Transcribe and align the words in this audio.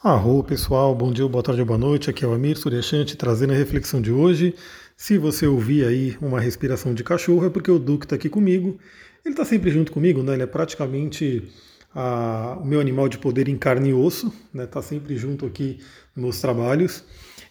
Arro 0.00 0.44
pessoal, 0.44 0.94
bom 0.94 1.10
dia, 1.10 1.26
boa 1.26 1.42
tarde, 1.42 1.64
boa 1.64 1.76
noite. 1.76 2.08
Aqui 2.08 2.24
é 2.24 2.28
o 2.28 2.32
Amir 2.32 2.56
Suryashanti 2.56 3.16
trazendo 3.16 3.52
a 3.52 3.56
reflexão 3.56 4.00
de 4.00 4.12
hoje. 4.12 4.54
Se 4.96 5.18
você 5.18 5.44
ouvir 5.44 5.84
aí 5.84 6.16
uma 6.22 6.38
respiração 6.38 6.94
de 6.94 7.02
cachorro, 7.02 7.44
é 7.46 7.50
porque 7.50 7.68
o 7.68 7.80
Duque 7.80 8.06
está 8.06 8.14
aqui 8.14 8.28
comigo. 8.28 8.78
Ele 9.24 9.34
está 9.34 9.44
sempre 9.44 9.72
junto 9.72 9.90
comigo, 9.90 10.22
né? 10.22 10.34
Ele 10.34 10.44
é 10.44 10.46
praticamente 10.46 11.50
a, 11.92 12.56
o 12.62 12.64
meu 12.64 12.78
animal 12.78 13.08
de 13.08 13.18
poder 13.18 13.48
em 13.48 13.58
carne 13.58 13.88
e 13.88 13.92
osso, 13.92 14.32
né? 14.54 14.64
Está 14.64 14.80
sempre 14.80 15.16
junto 15.16 15.44
aqui 15.44 15.80
nos 16.14 16.22
meus 16.22 16.40
trabalhos. 16.40 17.02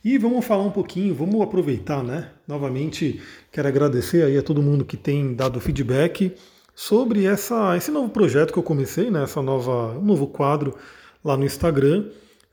E 0.02 0.18
vamos 0.18 0.46
falar 0.46 0.64
um 0.64 0.72
pouquinho, 0.72 1.14
vamos 1.14 1.42
aproveitar, 1.42 2.02
né? 2.02 2.30
Novamente, 2.48 3.20
quero 3.52 3.68
agradecer 3.68 4.24
aí 4.24 4.38
a 4.38 4.42
todo 4.42 4.62
mundo 4.62 4.86
que 4.86 4.96
tem 4.96 5.36
dado 5.36 5.60
feedback 5.60 6.34
sobre 6.74 7.26
essa, 7.26 7.76
esse 7.76 7.92
novo 7.92 8.08
projeto 8.08 8.54
que 8.54 8.60
eu 8.60 8.64
comecei, 8.64 9.12
né? 9.12 9.24
Essa 9.24 9.42
nova, 9.42 10.00
um 10.00 10.06
novo 10.06 10.28
quadro 10.28 10.78
lá 11.22 11.36
no 11.36 11.44
Instagram 11.44 12.06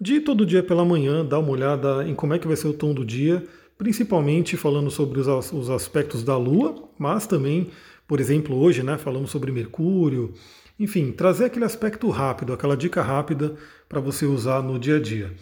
de 0.04 0.20
todo 0.20 0.44
dia 0.44 0.62
pela 0.62 0.84
manhã 0.84 1.24
dar 1.24 1.38
uma 1.38 1.48
olhada 1.48 2.06
em 2.06 2.14
como 2.14 2.34
é 2.34 2.38
que 2.38 2.46
vai 2.46 2.56
ser 2.56 2.68
o 2.68 2.74
tom 2.74 2.92
do 2.92 3.06
dia, 3.06 3.42
principalmente 3.78 4.54
falando 4.54 4.90
sobre 4.90 5.18
os, 5.18 5.50
os 5.50 5.70
aspectos 5.70 6.22
da 6.22 6.36
Lua, 6.36 6.90
mas 6.98 7.26
também, 7.26 7.70
por 8.06 8.20
exemplo, 8.20 8.54
hoje, 8.54 8.82
né, 8.82 8.98
falamos 8.98 9.30
sobre 9.30 9.50
Mercúrio, 9.50 10.34
enfim, 10.78 11.10
trazer 11.10 11.46
aquele 11.46 11.64
aspecto 11.64 12.10
rápido, 12.10 12.52
aquela 12.52 12.76
dica 12.76 13.00
rápida 13.00 13.54
para 13.88 13.98
você 13.98 14.26
usar 14.26 14.62
no 14.62 14.78
dia 14.78 14.96
a 14.96 15.00
dia. 15.00 15.32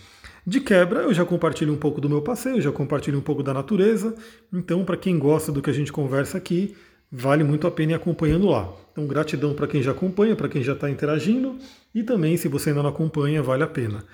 De 0.47 0.61
quebra, 0.61 1.01
eu 1.01 1.13
já 1.13 1.25
compartilho 1.25 1.73
um 1.73 1.77
pouco 1.77 2.01
do 2.01 2.09
meu 2.09 2.23
passeio, 2.23 2.61
já 2.61 2.71
compartilho 2.71 3.19
um 3.19 3.23
pouco 3.23 3.43
da 3.43 3.53
natureza, 3.53 4.15
então 4.53 4.85
para 4.85 4.97
quem 4.97 5.19
gosta 5.19 5.51
do 5.51 5.61
que 5.61 5.71
a 5.71 5.75
gente 5.75 5.91
conversa 5.91 6.39
aqui, 6.39 6.77
vale 7.11 7.43
muito 7.43 7.67
a 7.67 7.71
pena 7.73 7.93
ir 7.93 7.95
acompanhando 7.97 8.47
lá. 8.47 8.73
Então, 8.93 9.09
gratidão 9.09 9.55
para 9.55 9.67
quem 9.67 9.83
já 9.83 9.91
acompanha, 9.91 10.37
para 10.37 10.49
quem 10.49 10.63
já 10.63 10.75
está 10.75 10.89
interagindo, 10.89 11.57
e 11.93 12.05
também, 12.05 12.37
se 12.37 12.47
você 12.47 12.71
ainda 12.71 12.85
não 12.85 12.91
acompanha, 12.91 13.43
vale 13.43 13.65
a 13.65 13.67
pena. 13.67 14.05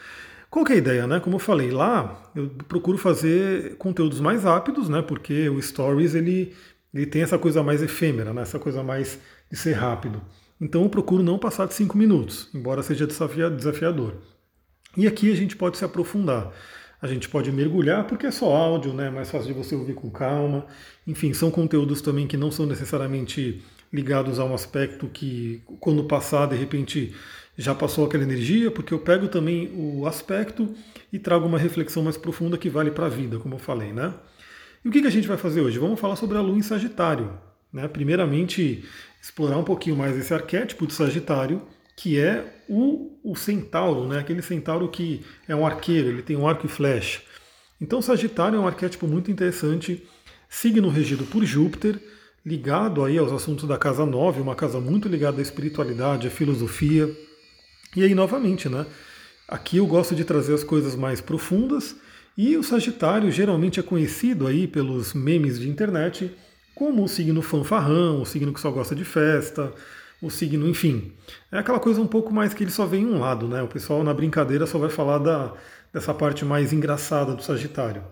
Qual 0.50 0.64
que 0.64 0.72
é 0.72 0.76
a 0.76 0.78
ideia, 0.78 1.06
né? 1.06 1.20
Como 1.20 1.36
eu 1.36 1.40
falei, 1.40 1.70
lá 1.70 2.22
eu 2.34 2.48
procuro 2.66 2.96
fazer 2.96 3.76
conteúdos 3.76 4.20
mais 4.20 4.44
rápidos, 4.44 4.88
né? 4.88 5.02
Porque 5.02 5.48
o 5.48 5.60
Stories 5.60 6.14
ele, 6.14 6.54
ele 6.92 7.06
tem 7.06 7.22
essa 7.22 7.38
coisa 7.38 7.62
mais 7.62 7.82
efêmera, 7.82 8.32
né? 8.32 8.42
essa 8.42 8.58
coisa 8.58 8.82
mais 8.82 9.18
de 9.50 9.56
ser 9.56 9.74
rápido. 9.74 10.22
Então 10.60 10.82
eu 10.82 10.88
procuro 10.88 11.22
não 11.22 11.38
passar 11.38 11.66
de 11.66 11.74
cinco 11.74 11.96
minutos, 11.96 12.48
embora 12.54 12.82
seja 12.82 13.06
desafiador. 13.06 14.14
E 14.96 15.06
aqui 15.06 15.30
a 15.30 15.36
gente 15.36 15.54
pode 15.54 15.76
se 15.76 15.84
aprofundar. 15.84 16.50
A 17.00 17.06
gente 17.06 17.28
pode 17.28 17.52
mergulhar 17.52 18.06
porque 18.06 18.26
é 18.26 18.30
só 18.30 18.52
áudio, 18.56 18.92
né? 18.92 19.08
Mais 19.10 19.30
fácil 19.30 19.48
de 19.48 19.52
você 19.52 19.74
ouvir 19.74 19.94
com 19.94 20.10
calma. 20.10 20.66
Enfim, 21.06 21.32
são 21.32 21.50
conteúdos 21.50 22.00
também 22.00 22.26
que 22.26 22.36
não 22.36 22.50
são 22.50 22.66
necessariamente 22.66 23.62
ligados 23.92 24.38
a 24.38 24.44
um 24.44 24.52
aspecto 24.52 25.06
que, 25.06 25.62
quando 25.78 26.04
passar, 26.04 26.46
de 26.46 26.56
repente 26.56 27.14
já 27.58 27.74
passou 27.74 28.06
aquela 28.06 28.22
energia, 28.22 28.70
porque 28.70 28.94
eu 28.94 29.00
pego 29.00 29.26
também 29.26 29.72
o 29.74 30.06
aspecto 30.06 30.72
e 31.12 31.18
trago 31.18 31.44
uma 31.44 31.58
reflexão 31.58 32.04
mais 32.04 32.16
profunda 32.16 32.56
que 32.56 32.70
vale 32.70 32.92
para 32.92 33.06
a 33.06 33.08
vida, 33.08 33.38
como 33.40 33.56
eu 33.56 33.58
falei, 33.58 33.92
né? 33.92 34.14
E 34.84 34.88
o 34.88 34.92
que, 34.92 35.00
que 35.00 35.08
a 35.08 35.10
gente 35.10 35.26
vai 35.26 35.36
fazer 35.36 35.60
hoje? 35.60 35.76
Vamos 35.76 35.98
falar 35.98 36.14
sobre 36.14 36.38
a 36.38 36.40
Lua 36.40 36.56
em 36.56 36.62
Sagitário. 36.62 37.36
Né? 37.72 37.88
Primeiramente, 37.88 38.84
explorar 39.20 39.58
um 39.58 39.64
pouquinho 39.64 39.96
mais 39.96 40.16
esse 40.16 40.32
arquétipo 40.32 40.86
de 40.86 40.94
Sagitário, 40.94 41.60
que 41.96 42.16
é 42.16 42.62
o, 42.68 43.18
o 43.24 43.34
centauro, 43.34 44.06
né? 44.06 44.20
aquele 44.20 44.40
centauro 44.40 44.88
que 44.88 45.24
é 45.48 45.54
um 45.54 45.66
arqueiro, 45.66 46.08
ele 46.10 46.22
tem 46.22 46.36
um 46.36 46.46
arco 46.46 46.64
e 46.64 46.68
flecha. 46.68 47.20
Então, 47.80 48.00
Sagitário 48.00 48.56
é 48.56 48.60
um 48.60 48.68
arquétipo 48.68 49.08
muito 49.08 49.32
interessante, 49.32 50.06
signo 50.48 50.88
regido 50.88 51.24
por 51.24 51.44
Júpiter, 51.44 52.00
ligado 52.46 53.04
aí 53.04 53.18
aos 53.18 53.32
assuntos 53.32 53.66
da 53.66 53.76
casa 53.76 54.06
9, 54.06 54.40
uma 54.40 54.54
casa 54.54 54.80
muito 54.80 55.08
ligada 55.08 55.40
à 55.40 55.42
espiritualidade, 55.42 56.28
à 56.28 56.30
filosofia, 56.30 57.14
e 57.96 58.02
aí, 58.02 58.14
novamente, 58.14 58.68
né? 58.68 58.86
Aqui 59.48 59.78
eu 59.78 59.86
gosto 59.86 60.14
de 60.14 60.24
trazer 60.24 60.54
as 60.54 60.62
coisas 60.62 60.94
mais 60.94 61.20
profundas 61.20 61.96
e 62.36 62.56
o 62.56 62.62
Sagitário 62.62 63.30
geralmente 63.32 63.80
é 63.80 63.82
conhecido 63.82 64.46
aí 64.46 64.66
pelos 64.66 65.14
memes 65.14 65.58
de 65.58 65.68
internet 65.68 66.30
como 66.74 67.02
o 67.02 67.08
signo 67.08 67.42
fanfarrão, 67.42 68.22
o 68.22 68.26
signo 68.26 68.52
que 68.52 68.60
só 68.60 68.70
gosta 68.70 68.94
de 68.94 69.04
festa, 69.04 69.72
o 70.22 70.30
signo, 70.30 70.68
enfim. 70.68 71.12
É 71.50 71.58
aquela 71.58 71.80
coisa 71.80 72.00
um 72.00 72.06
pouco 72.06 72.32
mais 72.32 72.54
que 72.54 72.62
ele 72.62 72.70
só 72.70 72.86
vem 72.86 73.02
em 73.02 73.06
um 73.06 73.18
lado, 73.18 73.48
né? 73.48 73.62
O 73.62 73.68
pessoal 73.68 74.04
na 74.04 74.14
brincadeira 74.14 74.66
só 74.66 74.78
vai 74.78 74.90
falar 74.90 75.18
da, 75.18 75.52
dessa 75.92 76.12
parte 76.12 76.44
mais 76.44 76.72
engraçada 76.72 77.34
do 77.34 77.42
Sagitário. 77.42 78.04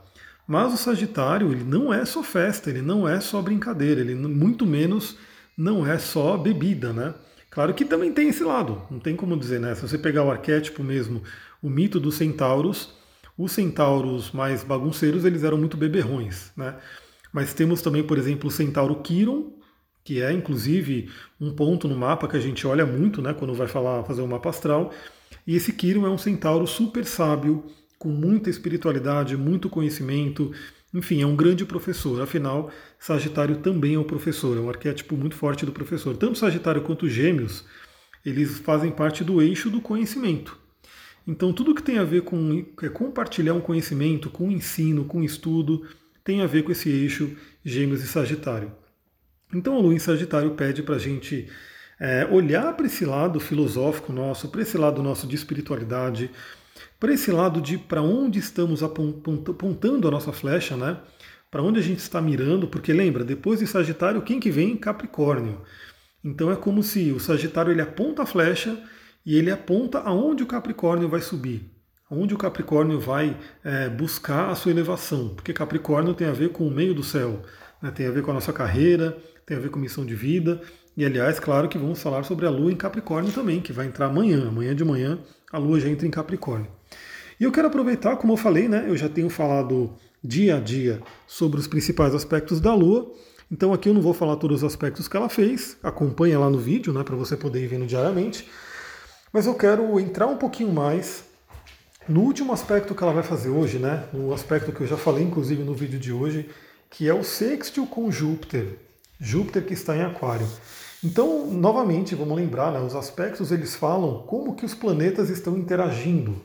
Mas 0.47 0.73
o 0.73 0.77
Sagitário, 0.77 1.53
ele 1.53 1.65
não 1.65 1.93
é 1.93 2.05
só 2.05 2.23
festa, 2.23 2.71
ele 2.71 2.83
não 2.83 3.09
é 3.09 3.21
só 3.21 3.43
brincadeira, 3.43 4.01
ele 4.01 4.15
muito 4.15 4.65
menos 4.65 5.17
não 5.57 5.87
é 5.87 5.99
só 5.99 6.37
bebida, 6.37 6.93
né? 6.93 7.15
Claro 7.57 7.73
que 7.73 7.87
também 7.87 8.13
tem 8.13 8.29
esse 8.29 8.45
lado, 8.45 8.83
não 8.91 8.99
tem 8.99 9.17
como 9.17 9.35
dizer, 9.35 9.59
né? 9.59 9.75
Se 9.75 9.81
você 9.81 9.97
pegar 9.97 10.23
o 10.23 10.31
arquétipo 10.31 10.85
mesmo, 10.85 11.23
o 11.63 11.71
mito 11.71 11.99
dos 11.99 12.17
centauros, 12.17 12.93
os 13.35 13.51
centauros 13.51 14.31
mais 14.31 14.63
bagunceiros, 14.63 15.25
eles 15.25 15.43
eram 15.43 15.57
muito 15.57 15.75
beberrões, 15.75 16.53
né? 16.55 16.77
Mas 17.33 17.55
temos 17.55 17.81
também, 17.81 18.03
por 18.03 18.19
exemplo, 18.19 18.49
o 18.49 18.51
centauro 18.51 18.97
Quiron, 18.97 19.55
que 20.05 20.21
é 20.21 20.31
inclusive 20.33 21.11
um 21.41 21.51
ponto 21.51 21.89
no 21.89 21.97
mapa 21.97 22.29
que 22.29 22.37
a 22.37 22.41
gente 22.41 22.67
olha 22.67 22.85
muito, 22.85 23.23
né, 23.23 23.33
quando 23.33 23.55
vai 23.55 23.67
falar, 23.67 24.05
fazer 24.05 24.21
um 24.21 24.27
mapa 24.27 24.51
astral. 24.51 24.93
E 25.47 25.57
esse 25.57 25.73
Quiron 25.73 26.07
é 26.07 26.11
um 26.11 26.19
centauro 26.19 26.67
super 26.67 27.07
sábio, 27.07 27.65
com 27.99 28.11
muita 28.11 28.51
espiritualidade, 28.51 29.35
muito 29.35 29.71
conhecimento, 29.71 30.53
enfim, 30.93 31.23
é 31.23 31.27
um 31.27 31.37
grande 31.37 31.65
professor. 31.65 32.21
Afinal, 32.21 32.71
Sagitário 32.99 33.57
também 33.57 33.95
é 33.95 33.99
um 33.99 34.05
professor, 34.05 34.57
é 34.57 34.61
um 34.61 34.69
arquétipo 34.69 35.17
muito 35.17 35.35
forte 35.35 35.67
do 35.67 35.73
professor. 35.73 36.17
Tanto 36.17 36.39
Sagitário 36.39 36.83
quanto 36.83 37.09
Gêmeos, 37.09 37.65
eles 38.25 38.59
fazem 38.59 38.91
parte 38.91 39.23
do 39.23 39.41
eixo 39.43 39.71
do 39.71 39.81
conhecimento. 39.81 40.59
Então, 41.27 41.53
tudo 41.53 41.75
que 41.75 41.83
tem 41.83 41.99
a 41.99 42.05
ver 42.05 42.23
com 42.23 42.65
é 42.83 42.89
compartilhar 42.89 43.55
um 43.55 43.61
conhecimento, 43.61 44.31
com 44.31 44.51
ensino, 44.51 45.05
com 45.05 45.23
estudo, 45.23 45.87
tem 46.23 46.41
a 46.41 46.47
ver 46.47 46.63
com 46.63 46.71
esse 46.71 46.89
eixo 46.89 47.37
Gêmeos 47.65 48.03
e 48.03 48.07
Sagitário. 48.07 48.73
Então, 49.53 49.77
a 49.77 49.81
Lua 49.81 49.95
em 49.95 49.99
Sagitário 49.99 50.53
pede 50.53 50.83
para 50.83 50.97
a 50.97 50.99
gente 50.99 51.49
é, 51.99 52.27
olhar 52.27 52.73
para 52.75 52.87
esse 52.87 53.05
lado 53.05 53.41
filosófico 53.41 54.13
nosso, 54.13 54.49
para 54.49 54.63
esse 54.63 54.79
lado 54.79 55.03
nosso 55.03 55.27
de 55.27 55.35
espiritualidade, 55.35 56.31
para 56.99 57.13
esse 57.13 57.31
lado 57.31 57.61
de 57.61 57.79
para 57.79 58.03
onde 58.03 58.39
estamos 58.39 58.83
apontando 58.83 60.09
a 60.09 60.11
nossa 60.11 60.33
flecha, 60.33 60.77
né? 60.77 60.99
Para 61.51 61.63
onde 61.63 61.79
a 61.79 61.83
gente 61.83 62.01
está 62.01 62.21
mirando, 62.21 62.67
porque 62.67 62.93
lembra, 62.93 63.25
depois 63.25 63.61
de 63.61 63.67
Sagitário, 63.67 64.23
quem 64.23 64.41
que 64.41 64.51
vem? 64.51 64.77
Capricórnio. 64.77 65.61
Então 66.25 66.51
é 66.51 66.57
como 66.57 66.83
se 66.83 67.13
o 67.13 67.21
Sagitário 67.21 67.71
ele 67.71 67.81
aponta 67.81 68.23
a 68.23 68.27
flecha 68.27 68.83
e 69.25 69.37
ele 69.37 69.51
aponta 69.51 70.01
aonde 70.01 70.43
o 70.43 70.47
Capricórnio 70.47 71.09
vai 71.09 71.21
subir, 71.21 71.71
aonde 72.11 72.35
o 72.35 72.39
Capricórnio 72.39 72.99
vai 72.99 73.37
é, 73.65 73.89
buscar 73.89 74.51
a 74.51 74.55
sua 74.55 74.73
elevação, 74.73 75.31
porque 75.31 75.53
Capricórnio 75.53 76.15
tem 76.15 76.27
a 76.27 76.33
ver 76.33 76.51
com 76.51 76.67
o 76.67 76.71
meio 76.71 76.95
do 76.95 77.03
céu, 77.03 77.43
né? 77.81 77.91
tem 77.91 78.07
a 78.07 78.11
ver 78.11 78.23
com 78.23 78.33
a 78.33 78.35
nossa 78.35 78.53
carreira, 78.53 79.17
tem 79.47 79.57
a 79.57 79.61
ver 79.61 79.71
com 79.71 79.79
missão 79.79 80.05
de 80.05 80.15
vida. 80.15 80.61
E 80.97 81.05
aliás, 81.05 81.39
claro 81.39 81.69
que 81.69 81.77
vamos 81.77 82.03
falar 82.03 82.23
sobre 82.23 82.47
a 82.47 82.51
Lua 82.51 82.73
em 82.73 82.77
Capricórnio 82.77 83.33
também, 83.33 83.61
que 83.61 83.73
vai 83.73 83.87
entrar 83.87 84.07
amanhã. 84.07 84.49
Amanhã 84.49 84.75
de 84.75 84.85
manhã 84.85 85.19
a 85.53 85.59
Lua 85.59 85.81
já 85.81 85.89
entra 85.89 86.07
em 86.07 86.11
Capricórnio. 86.11 86.69
E 87.39 87.45
eu 87.45 87.53
quero 87.53 87.69
aproveitar, 87.69 88.17
como 88.17 88.33
eu 88.33 88.37
falei, 88.37 88.69
né, 88.69 88.85
eu 88.89 88.97
já 88.97 89.09
tenho 89.09 89.29
falado 89.29 89.93
dia 90.23 90.57
a 90.57 90.61
dia 90.61 91.03
sobre 91.27 91.61
os 91.61 91.67
principais 91.67 92.15
aspectos 92.15 92.61
da 92.61 92.75
Lua. 92.75 93.13
Então 93.51 93.73
aqui 93.73 93.89
eu 93.89 93.95
não 93.95 94.01
vou 94.01 94.15
falar 94.15 94.37
todos 94.37 94.63
os 94.63 94.65
aspectos 94.65 95.07
que 95.07 95.17
ela 95.17 95.29
fez, 95.29 95.77
acompanha 95.83 96.39
lá 96.39 96.51
no 96.51 96.59
vídeo, 96.59 96.93
né, 96.93 97.05
para 97.05 97.15
você 97.15 97.37
poder 97.37 97.63
ir 97.63 97.69
vendo 97.69 97.87
diariamente. 97.87 98.49
Mas 99.33 99.47
eu 99.47 99.55
quero 99.55 100.01
entrar 100.01 100.27
um 100.27 100.37
pouquinho 100.37 100.73
mais 100.73 101.25
no 102.09 102.21
último 102.23 102.53
aspecto 102.53 102.95
que 102.95 103.03
ela 103.03 103.13
vai 103.13 103.23
fazer 103.23 103.51
hoje, 103.51 103.79
né, 103.79 104.05
no 104.13 104.33
aspecto 104.33 104.73
que 104.73 104.81
eu 104.81 104.87
já 104.87 104.97
falei 104.97 105.23
inclusive 105.23 105.63
no 105.63 105.75
vídeo 105.75 105.99
de 105.99 106.13
hoje, 106.13 106.49
que 106.91 107.09
é 107.09 107.15
o 107.15 107.23
sextil 107.23 107.87
com 107.87 108.11
Júpiter. 108.11 108.79
Júpiter 109.21 109.65
que 109.65 109.75
está 109.75 109.97
em 109.97 110.03
Aquário. 110.03 110.47
Então, 111.05 111.47
novamente, 111.47 112.15
vamos 112.15 112.37
lembrar, 112.37 112.73
né, 112.73 112.81
os 112.81 112.95
aspectos 112.95 113.53
eles 113.53 113.75
falam 113.77 114.25
como 114.27 114.55
que 114.55 114.65
os 114.65 114.75
planetas 114.75 115.29
estão 115.31 115.57
interagindo. 115.57 116.37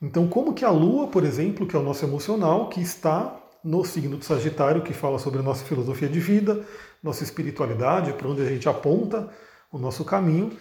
Então, 0.00 0.28
como 0.28 0.52
que 0.52 0.64
a 0.64 0.70
Lua, 0.70 1.08
por 1.08 1.24
exemplo, 1.24 1.66
que 1.66 1.74
é 1.74 1.78
o 1.78 1.82
nosso 1.82 2.04
emocional, 2.04 2.68
que 2.68 2.80
está 2.80 3.40
no 3.64 3.84
signo 3.84 4.16
do 4.16 4.24
Sagitário, 4.24 4.82
que 4.82 4.92
fala 4.92 5.18
sobre 5.18 5.40
a 5.40 5.42
nossa 5.42 5.64
filosofia 5.64 6.08
de 6.08 6.20
vida, 6.20 6.64
nossa 7.02 7.24
espiritualidade, 7.24 8.12
para 8.12 8.28
onde 8.28 8.42
a 8.42 8.48
gente 8.48 8.68
aponta 8.68 9.28
o 9.72 9.78
nosso 9.78 10.04
caminho, 10.04 10.52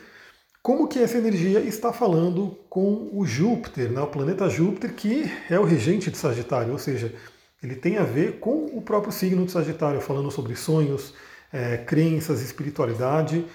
como 0.64 0.88
que 0.88 0.98
essa 0.98 1.18
energia 1.18 1.60
está 1.60 1.94
falando 1.94 2.58
com 2.70 3.10
o 3.14 3.24
Júpiter, 3.26 3.92
né, 3.92 4.02
o 4.02 4.08
planeta 4.08 4.50
Júpiter, 4.50 4.96
que 4.96 5.32
é 5.50 5.60
o 5.60 5.64
regente 5.64 6.10
de 6.10 6.18
Sagitário, 6.18 6.72
ou 6.72 6.80
seja, 6.80 7.14
ele 7.62 7.76
tem 7.76 7.98
a 7.98 8.04
ver 8.04 8.40
com 8.40 8.66
o 8.74 8.82
próprio 8.82 9.12
signo 9.12 9.46
de 9.46 9.52
Sagitário, 9.52 10.02
falando 10.02 10.32
sobre 10.32 10.56
sonhos, 10.56 11.14
é, 11.52 11.78
crenças, 11.78 12.42
espiritualidade. 12.42 13.46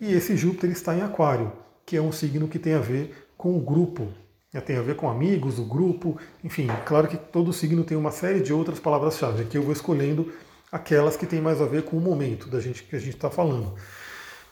E 0.00 0.12
esse 0.12 0.36
Júpiter 0.36 0.70
está 0.70 0.94
em 0.94 1.02
Aquário, 1.02 1.52
que 1.84 1.96
é 1.96 2.02
um 2.02 2.12
signo 2.12 2.48
que 2.48 2.58
tem 2.58 2.74
a 2.74 2.80
ver 2.80 3.28
com 3.36 3.56
o 3.56 3.60
grupo, 3.60 4.08
né, 4.52 4.60
tem 4.60 4.76
a 4.76 4.82
ver 4.82 4.96
com 4.96 5.08
amigos, 5.08 5.58
o 5.58 5.64
grupo, 5.64 6.18
enfim, 6.42 6.66
claro 6.84 7.08
que 7.08 7.16
todo 7.16 7.52
signo 7.52 7.84
tem 7.84 7.96
uma 7.96 8.10
série 8.10 8.40
de 8.40 8.52
outras 8.52 8.78
palavras-chave. 8.80 9.42
Aqui 9.42 9.56
eu 9.56 9.62
vou 9.62 9.72
escolhendo 9.72 10.32
aquelas 10.70 11.16
que 11.16 11.26
têm 11.26 11.40
mais 11.40 11.60
a 11.60 11.66
ver 11.66 11.84
com 11.84 11.96
o 11.96 12.00
momento 12.00 12.48
da 12.48 12.60
gente 12.60 12.82
que 12.82 12.96
a 12.96 12.98
gente 12.98 13.14
está 13.14 13.30
falando. 13.30 13.74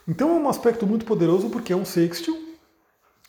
Então 0.06 0.30
é 0.30 0.34
um 0.34 0.48
aspecto 0.48 0.86
muito 0.86 1.04
poderoso 1.06 1.48
porque 1.50 1.72
é 1.72 1.76
um 1.76 1.84
sextil, 1.84 2.36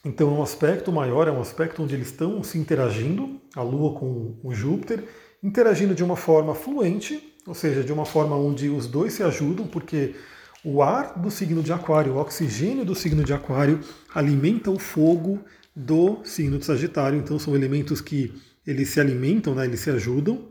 Então 0.04 0.30
é 0.30 0.40
um 0.40 0.44
aspecto 0.44 0.92
maior, 0.92 1.28
é 1.28 1.32
um 1.32 1.42
aspecto 1.42 1.82
onde 1.82 1.96
eles 1.96 2.08
estão 2.08 2.44
se 2.44 2.60
interagindo, 2.60 3.42
a 3.56 3.64
Lua 3.64 3.98
com 4.00 4.38
o 4.44 4.54
Júpiter, 4.54 5.04
interagindo 5.42 5.96
de 5.96 6.04
uma 6.04 6.16
forma 6.16 6.54
fluente, 6.54 7.35
ou 7.46 7.54
seja, 7.54 7.84
de 7.84 7.94
uma 7.94 8.06
forma 8.06 8.36
onde 8.36 8.70
os 8.70 8.88
dois 8.88 9.14
se 9.14 9.24
ajudam, 9.24 9.68
porque 9.68 10.16
o 10.64 10.82
ar 10.82 11.20
do 11.20 11.30
signo 11.30 11.62
de 11.62 11.72
Aquário, 11.72 12.14
o 12.14 12.18
oxigênio 12.18 12.84
do 12.84 12.96
signo 12.96 13.24
de 13.24 13.34
Aquário 13.34 13.80
alimenta 14.14 14.72
o 14.72 14.80
fogo 14.80 15.40
do 15.76 16.20
signo 16.24 16.58
de 16.58 16.66
Sagitário, 16.66 17.20
então 17.20 17.38
são 17.38 17.56
elementos 17.56 18.02
que 18.02 18.34
eles 18.66 18.90
se 18.90 19.00
alimentam, 19.00 19.54
né, 19.54 19.66
eles 19.66 19.80
se 19.80 19.92
ajudam. 19.92 20.48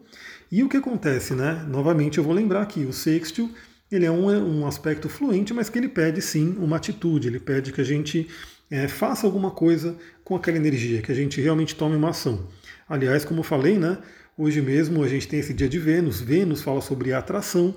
E 0.52 0.62
o 0.62 0.68
que 0.68 0.76
acontece, 0.76 1.34
né? 1.34 1.66
Novamente 1.68 2.18
eu 2.18 2.24
vou 2.24 2.32
lembrar 2.32 2.62
aqui, 2.62 2.84
o 2.84 2.92
sextil 2.92 3.50
ele 3.90 4.06
é 4.06 4.10
um, 4.10 4.26
um 4.28 4.66
aspecto 4.66 5.08
fluente, 5.08 5.52
mas 5.52 5.68
que 5.68 5.78
ele 5.78 5.88
pede 5.88 6.20
sim 6.20 6.56
uma 6.58 6.76
atitude, 6.76 7.28
ele 7.28 7.40
pede 7.40 7.72
que 7.72 7.80
a 7.80 7.84
gente 7.84 8.28
é, 8.70 8.88
faça 8.88 9.26
alguma 9.26 9.50
coisa 9.50 9.96
com 10.22 10.34
aquela 10.34 10.56
energia, 10.56 11.02
que 11.02 11.12
a 11.12 11.14
gente 11.14 11.40
realmente 11.40 11.74
tome 11.74 11.96
uma 11.96 12.10
ação. 12.10 12.46
Aliás, 12.88 13.24
como 13.24 13.40
eu 13.40 13.44
falei, 13.44 13.78
né, 13.78 13.98
hoje 14.36 14.60
mesmo 14.60 15.02
a 15.02 15.08
gente 15.08 15.28
tem 15.28 15.40
esse 15.40 15.54
dia 15.54 15.68
de 15.68 15.78
Vênus, 15.78 16.20
Vênus 16.20 16.62
fala 16.62 16.80
sobre 16.80 17.12
atração, 17.12 17.74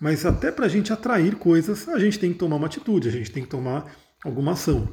mas 0.00 0.24
até 0.24 0.50
para 0.50 0.66
a 0.66 0.68
gente 0.68 0.92
atrair 0.92 1.36
coisas, 1.36 1.88
a 1.88 1.98
gente 1.98 2.18
tem 2.18 2.32
que 2.32 2.38
tomar 2.38 2.56
uma 2.56 2.66
atitude, 2.66 3.08
a 3.08 3.12
gente 3.12 3.30
tem 3.30 3.42
que 3.42 3.48
tomar 3.48 3.94
alguma 4.24 4.52
ação. 4.52 4.88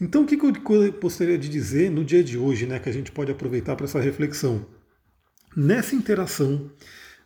Então, 0.00 0.22
o 0.22 0.26
que 0.26 0.34
eu 0.34 0.92
gostaria 1.00 1.38
de 1.38 1.48
dizer 1.48 1.90
no 1.90 2.04
dia 2.04 2.24
de 2.24 2.36
hoje, 2.36 2.66
né, 2.66 2.78
que 2.78 2.88
a 2.88 2.92
gente 2.92 3.12
pode 3.12 3.30
aproveitar 3.30 3.76
para 3.76 3.86
essa 3.86 4.00
reflexão? 4.00 4.66
Nessa 5.56 5.94
interação 5.94 6.70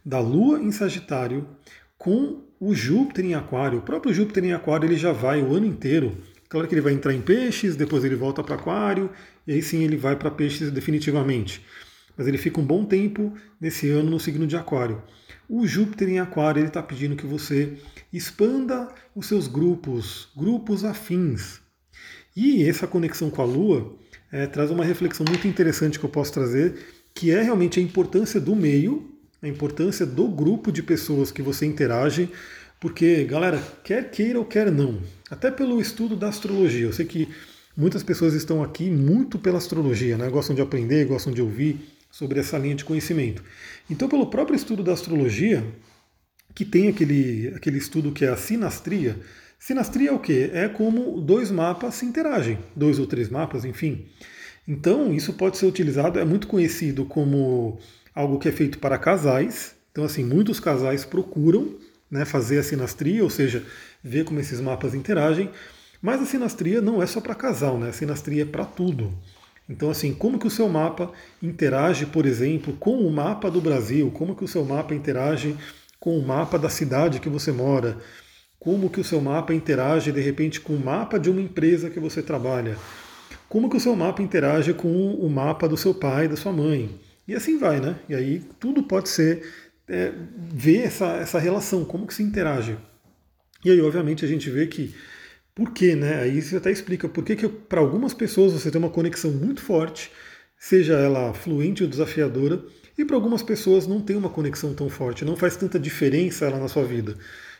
da 0.05 0.21
Lua 0.21 0.61
em 0.61 0.71
Sagitário 0.71 1.49
com 1.97 2.45
o 2.61 2.75
Júpiter 2.75 3.25
em 3.25 3.35
Aquário, 3.35 3.79
o 3.79 3.83
próprio 3.83 4.13
Júpiter 4.13 4.45
em 4.45 4.53
Aquário 4.53 4.87
ele 4.87 4.97
já 4.97 5.13
vai 5.13 5.43
o 5.43 5.55
ano 5.55 5.67
inteiro 5.67 6.17
Claro 6.49 6.69
que 6.69 6.75
ele 6.75 6.81
vai 6.81 6.93
entrar 6.93 7.13
em 7.13 7.21
peixes, 7.21 7.77
depois 7.77 8.05
ele 8.05 8.15
volta 8.15 8.43
para 8.43 8.55
aquário, 8.55 9.11
e 9.47 9.53
aí 9.53 9.63
sim 9.63 9.83
ele 9.83 9.97
vai 9.97 10.15
para 10.15 10.31
peixes 10.31 10.71
definitivamente. 10.71 11.65
Mas 12.17 12.27
ele 12.27 12.39
fica 12.39 12.61
um 12.61 12.65
bom 12.65 12.85
tempo 12.85 13.33
nesse 13.61 13.91
ano 13.91 14.11
no 14.11 14.21
signo 14.21 14.47
de 14.47 14.57
aquário. 14.57 15.03
O 15.49 15.67
Júpiter 15.67 16.09
em 16.09 16.19
aquário 16.19 16.61
ele 16.61 16.69
está 16.69 16.83
pedindo 16.83 17.17
que 17.17 17.27
você 17.27 17.75
expanda 18.13 18.89
os 19.15 19.27
seus 19.27 19.47
grupos, 19.47 20.29
grupos 20.37 20.85
afins. 20.85 21.61
E 22.35 22.69
essa 22.69 22.87
conexão 22.87 23.31
com 23.31 23.43
a 23.43 23.45
Lua 23.45 23.97
é, 24.31 24.47
traz 24.47 24.71
uma 24.71 24.85
reflexão 24.85 25.25
muito 25.29 25.47
interessante 25.47 25.99
que 25.99 26.05
eu 26.05 26.11
posso 26.11 26.33
trazer, 26.33 26.75
que 27.15 27.31
é 27.31 27.43
realmente 27.43 27.79
a 27.79 27.83
importância 27.83 28.41
do 28.41 28.55
meio, 28.55 29.11
a 29.43 29.49
importância 29.49 30.05
do 30.05 30.29
grupo 30.29 30.73
de 30.73 30.83
pessoas 30.83 31.31
que 31.31 31.43
você 31.43 31.65
interage, 31.65 32.29
porque, 32.81 33.25
galera, 33.25 33.63
quer 33.83 34.11
queira 34.11 34.39
ou 34.39 34.45
quer 34.45 34.71
não, 34.71 35.01
até 35.31 35.51
pelo 35.51 35.81
estudo 35.81 36.15
da 36.15 36.29
astrologia, 36.29 36.87
eu 36.87 36.93
sei 36.93 37.07
que 37.07 37.29
muitas 37.77 38.03
pessoas 38.03 38.35
estão 38.35 38.63
aqui 38.63 38.91
muito 38.91 39.39
pela 39.39 39.59
astrologia, 39.59 40.19
né? 40.19 40.29
gostam 40.29 40.55
de 40.55 40.61
aprender, 40.61 41.07
gostam 41.07 41.33
de 41.33 41.41
ouvir 41.41 41.96
sobre 42.17 42.41
essa 42.41 42.57
linha 42.57 42.75
de 42.75 42.83
conhecimento. 42.83 43.45
Então, 43.91 44.09
pelo 44.09 44.29
próprio 44.29 44.57
estudo 44.57 44.83
da 44.83 44.95
astrologia, 44.95 45.63
que 46.55 46.65
tem 46.65 46.89
aquele, 46.89 47.53
aquele 47.55 47.77
estudo 47.77 48.11
que 48.11 48.25
é 48.25 48.29
a 48.31 48.39
sinastria, 48.39 49.21
sinastria 49.59 50.09
é 50.09 50.13
o 50.13 50.19
quê? 50.19 50.51
É 50.55 50.67
como 50.67 51.21
dois 51.21 51.51
mapas 51.51 51.97
se 51.97 52.07
interagem, 52.07 52.59
dois 52.75 52.99
ou 52.99 53.07
três 53.07 53.29
mapas, 53.29 53.67
enfim. 53.67 54.07
Então, 54.67 55.13
isso 55.13 55.35
pode 55.35 55.59
ser 55.59 55.67
utilizado, 55.67 56.19
é 56.19 56.25
muito 56.25 56.47
conhecido 56.47 57.05
como 57.05 57.79
algo 58.15 58.39
que 58.39 58.49
é 58.49 58.53
feito 58.53 58.79
para 58.79 58.97
casais. 58.97 59.75
Então, 59.93 60.03
assim, 60.03 60.25
muitos 60.25 60.59
casais 60.59 61.05
procuram 61.05 61.75
né, 62.11 62.25
fazer 62.25 62.61
a 62.61 62.63
sinastria, 62.63 63.23
ou 63.23 63.29
seja, 63.29 63.63
ver 64.03 64.25
como 64.25 64.41
esses 64.41 64.59
mapas 64.59 64.95
interagem. 64.95 65.51
Mas 66.01 66.23
a 66.23 66.25
sinastria 66.25 66.81
não 66.81 67.03
é 67.03 67.07
só 67.07 67.21
para 67.21 67.35
casal, 67.35 67.79
né? 67.79 67.91
A 67.91 67.93
sinastria 67.93 68.41
é 68.41 68.47
para 68.47 68.65
tudo. 68.65 69.13
Então, 69.69 69.91
assim, 69.91 70.15
como 70.15 70.39
que 70.39 70.47
o 70.47 70.51
seu 70.51 70.69
mapa 70.69 71.11
interage, 71.43 72.07
por 72.07 72.25
exemplo, 72.25 72.75
com 72.75 72.99
o 72.99 73.11
mapa 73.11 73.51
do 73.51 73.61
Brasil? 73.61 74.11
Como 74.13 74.37
que 74.37 74.45
o 74.45 74.49
seu 74.49 74.65
mapa 74.65 74.95
interage 74.95 75.57
com 75.99 76.17
o 76.17 76.27
mapa 76.27 76.59
da 76.59 76.69
cidade 76.69 77.21
que 77.21 77.29
você 77.29 77.51
mora? 77.51 77.97
Como 78.61 78.89
que 78.89 79.01
o 79.01 79.05
seu 79.05 79.21
mapa 79.21 79.53
interage, 79.53 80.13
de 80.13 80.21
repente, 80.21 80.61
com 80.61 80.75
o 80.75 80.85
mapa 80.85 81.19
de 81.19 81.29
uma 81.29 81.41
empresa 81.41 81.91
que 81.91 81.99
você 81.99 82.23
trabalha? 82.23 82.77
Como 83.49 83.69
que 83.69 83.77
o 83.77 83.81
seu 83.81 83.95
mapa 83.95 84.23
interage 84.23 84.73
com 84.73 84.89
o 84.89 85.29
mapa 85.29 85.69
do 85.69 85.77
seu 85.77 85.95
pai, 85.95 86.29
da 86.29 86.37
sua 86.37 86.53
mãe? 86.53 86.91
E 87.27 87.35
assim 87.35 87.59
vai, 87.59 87.81
né? 87.81 87.97
E 88.09 88.15
aí 88.15 88.43
tudo 88.61 88.83
pode 88.85 89.09
ser 89.09 89.45
é, 89.89 90.13
ver 90.37 90.83
essa, 90.85 91.07
essa 91.17 91.39
relação, 91.39 91.85
como 91.85 92.07
que 92.07 92.15
se 92.15 92.23
interage. 92.23 92.77
E 93.65 93.71
aí, 93.71 93.81
obviamente, 93.81 94.25
a 94.25 94.29
gente 94.29 94.49
vê 94.51 94.67
que 94.67 94.95
por 95.57 95.73
quê, 95.73 95.97
né? 95.97 96.21
Aí 96.21 96.43
você 96.43 96.57
até 96.57 96.71
explica 96.71 97.09
por 97.09 97.25
que, 97.25 97.35
que 97.35 97.49
para 97.49 97.81
algumas 97.81 98.13
pessoas 98.13 98.53
você 98.53 98.71
tem 98.71 98.79
uma 98.79 98.91
conexão 98.91 99.31
muito 99.33 99.63
forte, 99.63 100.13
seja 100.59 100.93
ela 100.93 101.33
fluente 101.33 101.83
ou 101.83 101.89
desafiadora, 101.89 102.63
e 102.99 103.07
para 103.07 103.17
algumas 103.17 103.43
pessoas 103.43 103.87
não 103.87 104.03
tem 104.03 104.17
uma 104.17 104.29
conexão 104.29 104.75
tão 104.75 104.91
forte, 104.91 105.25
não 105.25 105.35
faz 105.35 105.57
tanta 105.57 105.79
diferença 105.79 106.45
ela 106.45 106.59
na 106.59 106.69
sua 106.69 106.85
vida. 106.85 107.17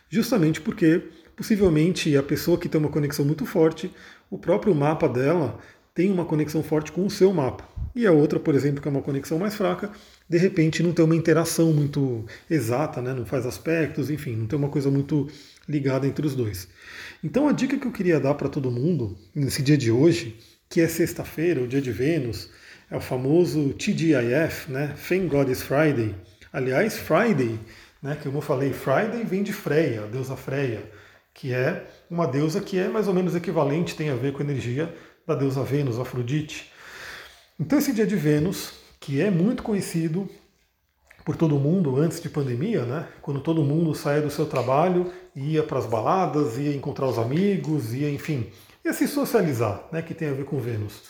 Justamente 0.09 0.61
porque 0.61 1.01
possivelmente 1.35 2.15
a 2.15 2.21
pessoa 2.21 2.59
que 2.59 2.69
tem 2.69 2.79
uma 2.79 2.89
conexão 2.89 3.25
muito 3.25 3.47
forte, 3.47 3.91
o 4.29 4.37
próprio 4.37 4.75
mapa 4.75 5.09
dela 5.09 5.59
tem 5.93 6.11
uma 6.11 6.25
conexão 6.25 6.61
forte 6.61 6.91
com 6.91 7.03
o 7.03 7.09
seu 7.09 7.33
mapa. 7.33 7.67
E 7.95 8.05
a 8.05 8.11
outra, 8.11 8.39
por 8.39 8.53
exemplo, 8.53 8.79
que 8.79 8.87
é 8.87 8.91
uma 8.91 9.01
conexão 9.01 9.39
mais 9.39 9.55
fraca, 9.55 9.91
de 10.29 10.37
repente 10.37 10.83
não 10.83 10.93
tem 10.93 11.03
uma 11.03 11.15
interação 11.15 11.73
muito 11.73 12.25
exata, 12.47 13.01
né? 13.01 13.11
não 13.11 13.25
faz 13.25 13.43
aspectos, 13.47 14.11
enfim, 14.11 14.35
não 14.35 14.45
tem 14.45 14.59
uma 14.59 14.69
coisa 14.69 14.91
muito 14.91 15.27
ligada 15.67 16.07
entre 16.07 16.25
os 16.25 16.35
dois. 16.35 16.67
Então 17.23 17.47
a 17.47 17.51
dica 17.51 17.77
que 17.77 17.87
eu 17.87 17.91
queria 17.91 18.19
dar 18.19 18.33
para 18.35 18.49
todo 18.49 18.71
mundo 18.71 19.17
nesse 19.33 19.61
dia 19.61 19.77
de 19.77 19.91
hoje, 19.91 20.37
que 20.69 20.81
é 20.81 20.87
sexta-feira, 20.87 21.61
o 21.61 21.67
dia 21.67 21.81
de 21.81 21.91
Vênus, 21.91 22.49
é 22.89 22.95
o 22.95 23.01
famoso 23.01 23.73
TGIF, 23.73 24.71
né? 24.71 24.95
Thank 25.07 25.27
God 25.27 25.53
Friday. 25.55 26.15
Aliás, 26.53 26.97
Friday, 26.97 27.59
né, 28.01 28.17
que 28.21 28.25
eu 28.25 28.41
falei, 28.41 28.71
Friday 28.71 29.23
vem 29.25 29.43
de 29.43 29.51
Freya, 29.51 30.03
a 30.03 30.07
deusa 30.07 30.35
Freya, 30.35 30.81
que 31.33 31.53
é 31.53 31.85
uma 32.09 32.25
deusa 32.25 32.61
que 32.61 32.79
é 32.79 32.87
mais 32.87 33.07
ou 33.07 33.13
menos 33.13 33.35
equivalente, 33.35 33.95
tem 33.95 34.09
a 34.09 34.15
ver 34.15 34.33
com 34.33 34.39
a 34.39 34.45
energia 34.45 34.93
da 35.25 35.35
deusa 35.35 35.63
Vênus, 35.63 35.99
Afrodite. 35.99 36.71
Então 37.59 37.77
esse 37.77 37.91
dia 37.91 38.07
de 38.07 38.15
Vênus 38.15 38.71
que 38.99 39.21
é 39.21 39.29
muito 39.29 39.63
conhecido 39.63 40.29
por 41.25 41.35
todo 41.35 41.59
mundo 41.59 41.97
antes 41.97 42.21
de 42.21 42.29
pandemia, 42.29 42.85
né? 42.85 43.07
Quando 43.21 43.41
todo 43.41 43.61
mundo 43.61 43.93
saía 43.93 44.21
do 44.21 44.29
seu 44.29 44.45
trabalho, 44.45 45.11
ia 45.37 45.61
para 45.61 45.77
as 45.77 45.85
baladas, 45.85 46.57
ia 46.57 46.75
encontrar 46.75 47.05
os 47.05 47.19
amigos, 47.19 47.93
ia, 47.93 48.09
enfim, 48.09 48.49
ia 48.83 48.91
se 48.91 49.07
socializar, 49.07 49.83
né? 49.91 50.01
Que 50.01 50.15
tem 50.15 50.29
a 50.29 50.33
ver 50.33 50.45
com 50.45 50.59
Vênus. 50.59 51.03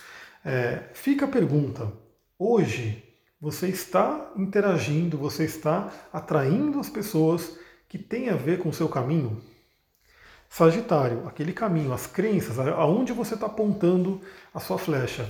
É, 0.43 0.83
fica 0.93 1.25
a 1.25 1.29
pergunta: 1.29 1.91
hoje 2.37 3.03
você 3.39 3.67
está 3.69 4.33
interagindo, 4.35 5.17
você 5.17 5.45
está 5.45 5.91
atraindo 6.11 6.79
as 6.79 6.89
pessoas 6.89 7.57
que 7.87 7.97
têm 7.97 8.29
a 8.29 8.35
ver 8.35 8.59
com 8.59 8.69
o 8.69 8.73
seu 8.73 8.89
caminho? 8.89 9.41
Sagitário, 10.49 11.27
aquele 11.27 11.53
caminho, 11.53 11.93
as 11.93 12.07
crenças, 12.07 12.59
aonde 12.59 13.13
você 13.13 13.33
está 13.33 13.45
apontando 13.45 14.21
a 14.53 14.59
sua 14.59 14.77
flecha. 14.77 15.29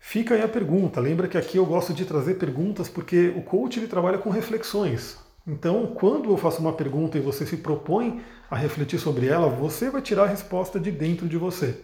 Fica 0.00 0.34
aí 0.34 0.42
a 0.42 0.48
pergunta. 0.48 1.00
Lembra 1.00 1.28
que 1.28 1.36
aqui 1.36 1.58
eu 1.58 1.66
gosto 1.66 1.92
de 1.92 2.04
trazer 2.04 2.34
perguntas 2.34 2.88
porque 2.88 3.28
o 3.36 3.42
coach 3.42 3.78
ele 3.78 3.88
trabalha 3.88 4.18
com 4.18 4.30
reflexões. 4.30 5.18
Então, 5.46 5.86
quando 5.94 6.30
eu 6.30 6.36
faço 6.36 6.60
uma 6.60 6.72
pergunta 6.72 7.16
e 7.16 7.20
você 7.20 7.46
se 7.46 7.56
propõe 7.58 8.20
a 8.50 8.56
refletir 8.56 8.98
sobre 8.98 9.26
ela, 9.26 9.48
você 9.48 9.90
vai 9.90 10.02
tirar 10.02 10.24
a 10.24 10.28
resposta 10.28 10.80
de 10.80 10.90
dentro 10.90 11.28
de 11.28 11.36
você. 11.36 11.78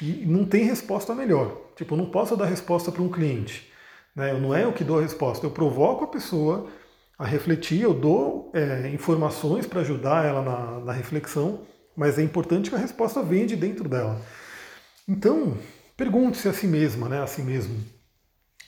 E 0.00 0.24
não 0.26 0.44
tem 0.44 0.64
resposta 0.64 1.14
melhor. 1.14 1.56
Tipo, 1.76 1.94
eu 1.94 1.98
não 1.98 2.06
posso 2.10 2.36
dar 2.36 2.46
resposta 2.46 2.90
para 2.90 3.02
um 3.02 3.08
cliente. 3.08 3.70
Né? 4.14 4.32
Não 4.34 4.54
é 4.54 4.64
eu 4.64 4.72
que 4.72 4.84
dou 4.84 4.98
a 4.98 5.02
resposta, 5.02 5.46
eu 5.46 5.50
provoco 5.50 6.04
a 6.04 6.08
pessoa 6.08 6.68
a 7.18 7.24
refletir, 7.24 7.82
eu 7.82 7.94
dou 7.94 8.50
é, 8.54 8.88
informações 8.90 9.66
para 9.66 9.80
ajudar 9.80 10.24
ela 10.24 10.42
na, 10.42 10.80
na 10.80 10.92
reflexão, 10.92 11.62
mas 11.96 12.18
é 12.18 12.22
importante 12.22 12.70
que 12.70 12.76
a 12.76 12.78
resposta 12.78 13.22
venha 13.22 13.46
de 13.46 13.56
dentro 13.56 13.88
dela. 13.88 14.20
Então, 15.08 15.56
Pergunte-se 15.98 16.48
a 16.48 16.52
si 16.52 16.68
mesma, 16.68 17.08
né, 17.08 17.20
a 17.20 17.26
si 17.26 17.42
mesmo. 17.42 17.74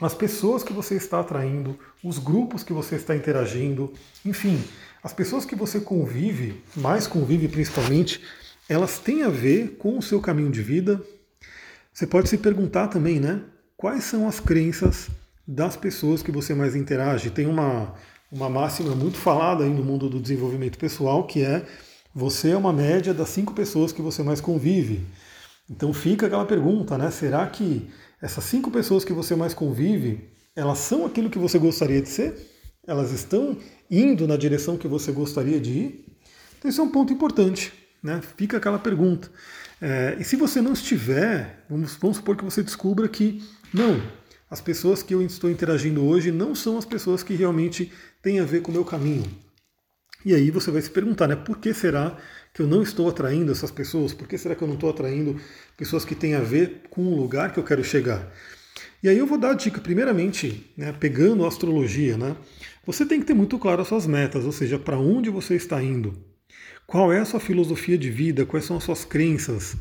As 0.00 0.14
pessoas 0.14 0.62
que 0.62 0.72
você 0.72 0.94
está 0.94 1.20
atraindo, 1.20 1.78
os 2.02 2.18
grupos 2.18 2.64
que 2.64 2.72
você 2.72 2.96
está 2.96 3.14
interagindo, 3.14 3.92
enfim, 4.24 4.62
as 5.02 5.12
pessoas 5.12 5.44
que 5.44 5.54
você 5.54 5.78
convive, 5.80 6.62
mais 6.74 7.06
convive 7.06 7.48
principalmente, 7.48 8.22
elas 8.68 8.98
têm 8.98 9.22
a 9.22 9.28
ver 9.28 9.76
com 9.78 9.98
o 9.98 10.02
seu 10.02 10.20
caminho 10.20 10.50
de 10.50 10.62
vida. 10.62 11.02
Você 11.92 12.06
pode 12.06 12.28
se 12.28 12.38
perguntar 12.38 12.88
também, 12.88 13.20
né? 13.20 13.42
Quais 13.76 14.04
são 14.04 14.26
as 14.26 14.40
crenças 14.40 15.08
das 15.46 15.76
pessoas 15.76 16.22
que 16.22 16.30
você 16.30 16.54
mais 16.54 16.74
interage? 16.74 17.30
Tem 17.30 17.46
uma, 17.46 17.94
uma 18.32 18.48
máxima 18.48 18.94
muito 18.94 19.18
falada 19.18 19.64
aí 19.64 19.70
no 19.70 19.84
mundo 19.84 20.08
do 20.08 20.20
desenvolvimento 20.20 20.78
pessoal 20.78 21.26
que 21.26 21.42
é 21.42 21.66
você 22.14 22.50
é 22.50 22.56
uma 22.56 22.72
média 22.72 23.12
das 23.12 23.28
cinco 23.28 23.52
pessoas 23.54 23.92
que 23.92 24.02
você 24.02 24.22
mais 24.22 24.40
convive. 24.40 25.06
Então 25.68 25.92
fica 25.92 26.26
aquela 26.26 26.44
pergunta, 26.44 26.98
né? 26.98 27.10
Será 27.10 27.46
que 27.46 27.88
essas 28.20 28.44
cinco 28.44 28.70
pessoas 28.70 29.04
que 29.04 29.12
você 29.12 29.34
mais 29.34 29.54
convive, 29.54 30.30
elas 30.54 30.78
são 30.78 31.06
aquilo 31.06 31.30
que 31.30 31.38
você 31.38 31.58
gostaria 31.58 32.02
de 32.02 32.08
ser? 32.08 32.34
Elas 32.86 33.12
estão 33.12 33.56
indo 33.90 34.26
na 34.26 34.36
direção 34.36 34.76
que 34.76 34.88
você 34.88 35.12
gostaria 35.12 35.60
de 35.60 35.70
ir? 35.70 36.04
Então, 36.58 36.68
esse 36.70 36.80
é 36.80 36.82
um 36.82 36.90
ponto 36.90 37.12
importante. 37.12 37.72
Né? 38.02 38.20
Fica 38.36 38.56
aquela 38.56 38.78
pergunta. 38.78 39.30
É, 39.80 40.16
e 40.18 40.24
se 40.24 40.36
você 40.36 40.60
não 40.60 40.72
estiver, 40.72 41.64
vamos, 41.68 41.94
vamos 41.94 42.18
supor 42.18 42.36
que 42.36 42.44
você 42.44 42.62
descubra 42.62 43.08
que 43.08 43.42
não, 43.72 44.02
as 44.50 44.60
pessoas 44.60 45.02
que 45.02 45.14
eu 45.14 45.22
estou 45.22 45.50
interagindo 45.50 46.04
hoje 46.04 46.30
não 46.30 46.54
são 46.54 46.76
as 46.76 46.84
pessoas 46.84 47.22
que 47.22 47.34
realmente 47.34 47.92
têm 48.20 48.40
a 48.40 48.44
ver 48.44 48.60
com 48.62 48.70
o 48.70 48.74
meu 48.74 48.84
caminho. 48.84 49.24
E 50.24 50.34
aí 50.34 50.50
você 50.50 50.70
vai 50.70 50.82
se 50.82 50.90
perguntar, 50.90 51.26
né? 51.28 51.36
Por 51.36 51.58
que 51.58 51.72
será 51.72 52.16
que 52.52 52.60
eu 52.62 52.66
não 52.66 52.82
estou 52.82 53.08
atraindo 53.08 53.52
essas 53.52 53.70
pessoas? 53.70 54.12
Por 54.12 54.28
que 54.28 54.36
será 54.36 54.54
que 54.54 54.62
eu 54.62 54.68
não 54.68 54.74
estou 54.74 54.90
atraindo 54.90 55.40
pessoas 55.76 56.04
que 56.04 56.14
têm 56.14 56.34
a 56.34 56.40
ver 56.40 56.82
com 56.90 57.02
o 57.02 57.16
lugar 57.16 57.52
que 57.52 57.58
eu 57.58 57.64
quero 57.64 57.82
chegar? 57.82 58.30
E 59.02 59.08
aí 59.08 59.16
eu 59.16 59.26
vou 59.26 59.38
dar 59.38 59.52
a 59.52 59.54
dica, 59.54 59.80
primeiramente, 59.80 60.70
né, 60.76 60.92
pegando 60.92 61.44
a 61.44 61.48
astrologia, 61.48 62.18
né? 62.18 62.36
Você 62.84 63.06
tem 63.06 63.18
que 63.18 63.26
ter 63.26 63.34
muito 63.34 63.58
claro 63.58 63.80
as 63.80 63.88
suas 63.88 64.06
metas, 64.06 64.44
ou 64.44 64.52
seja, 64.52 64.78
para 64.78 64.98
onde 64.98 65.30
você 65.30 65.54
está 65.54 65.82
indo. 65.82 66.22
Qual 66.86 67.12
é 67.12 67.20
a 67.20 67.24
sua 67.24 67.40
filosofia 67.40 67.96
de 67.96 68.10
vida? 68.10 68.44
Quais 68.44 68.64
são 68.64 68.76
as 68.76 68.84
suas 68.84 69.04
crenças? 69.04 69.76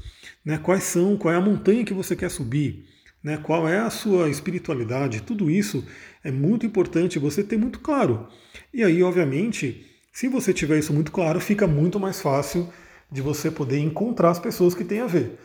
Né? 0.45 0.57
Quais 0.57 0.83
são? 0.83 1.17
Qual 1.17 1.33
é 1.33 1.37
a 1.37 1.41
montanha 1.41 1.83
que 1.83 1.93
você 1.93 2.15
quer 2.15 2.29
subir? 2.29 2.85
Né? 3.23 3.37
Qual 3.37 3.67
é 3.67 3.79
a 3.79 3.89
sua 3.89 4.29
espiritualidade? 4.29 5.23
Tudo 5.23 5.49
isso 5.49 5.83
é 6.23 6.31
muito 6.31 6.65
importante 6.65 7.17
você 7.19 7.43
ter 7.43 7.57
muito 7.57 7.79
claro. 7.79 8.27
E 8.73 8.83
aí, 8.83 9.01
obviamente, 9.01 9.88
se 10.11 10.27
você 10.27 10.53
tiver 10.53 10.79
isso 10.79 10.93
muito 10.93 11.11
claro, 11.11 11.39
fica 11.39 11.67
muito 11.67 11.99
mais 11.99 12.21
fácil 12.21 12.67
de 13.11 13.21
você 13.21 13.49
poder 13.49 13.79
encontrar 13.79 14.31
as 14.31 14.39
pessoas 14.39 14.73
que 14.73 14.83
têm 14.83 15.01
a 15.01 15.07
ver. 15.07 15.39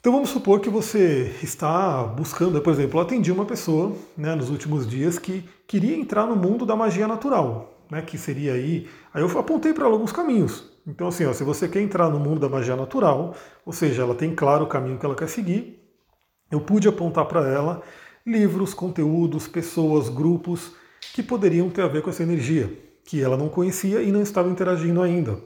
Então 0.00 0.12
vamos 0.12 0.28
supor 0.28 0.60
que 0.60 0.68
você 0.68 1.34
está 1.42 2.04
buscando, 2.04 2.60
por 2.60 2.72
exemplo, 2.72 2.98
eu 2.98 3.02
atendi 3.02 3.32
uma 3.32 3.46
pessoa 3.46 3.96
né, 4.16 4.34
nos 4.34 4.50
últimos 4.50 4.86
dias 4.86 5.18
que 5.18 5.48
queria 5.66 5.96
entrar 5.96 6.26
no 6.26 6.36
mundo 6.36 6.66
da 6.66 6.76
magia 6.76 7.08
natural, 7.08 7.82
né, 7.90 8.02
que 8.02 8.18
seria 8.18 8.52
aí. 8.52 8.88
Aí 9.12 9.22
eu 9.22 9.38
apontei 9.38 9.72
para 9.72 9.84
ela 9.86 9.94
alguns 9.94 10.12
caminhos. 10.12 10.70
Então, 10.86 11.08
assim, 11.08 11.24
ó, 11.24 11.32
se 11.32 11.42
você 11.42 11.66
quer 11.66 11.80
entrar 11.80 12.10
no 12.10 12.20
mundo 12.20 12.40
da 12.40 12.50
magia 12.50 12.76
natural, 12.76 13.34
ou 13.64 13.72
seja, 13.72 14.02
ela 14.02 14.14
tem 14.14 14.34
claro 14.34 14.64
o 14.64 14.68
caminho 14.68 14.98
que 14.98 15.06
ela 15.06 15.14
quer 15.14 15.28
seguir, 15.28 15.82
eu 16.50 16.60
pude 16.60 16.86
apontar 16.86 17.24
para 17.24 17.48
ela 17.48 17.82
livros, 18.26 18.74
conteúdos, 18.74 19.48
pessoas, 19.48 20.10
grupos 20.10 20.72
que 21.14 21.22
poderiam 21.22 21.70
ter 21.70 21.80
a 21.80 21.88
ver 21.88 22.02
com 22.02 22.10
essa 22.10 22.22
energia 22.22 22.70
que 23.04 23.22
ela 23.22 23.36
não 23.36 23.48
conhecia 23.48 24.02
e 24.02 24.10
não 24.10 24.22
estava 24.22 24.48
interagindo 24.48 25.02
ainda. 25.02 25.38